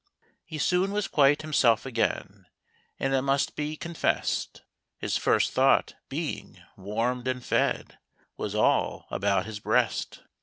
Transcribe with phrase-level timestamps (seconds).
[0.43, 1.53] He soon was quite him.
[1.53, 2.47] self again,
[2.99, 4.63] And it must be con fessed
[4.97, 7.99] His first thought, being warmed and fed,
[8.35, 10.23] Was all about his breast.